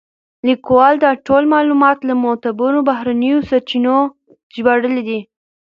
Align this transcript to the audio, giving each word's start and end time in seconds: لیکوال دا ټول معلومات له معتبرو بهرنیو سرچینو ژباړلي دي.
لیکوال 0.47 0.93
دا 1.03 1.11
ټول 1.25 1.43
معلومات 1.53 1.97
له 2.09 2.13
معتبرو 2.23 2.85
بهرنیو 2.89 3.45
سرچینو 3.49 3.97
ژباړلي 4.55 5.01
دي. 5.07 5.19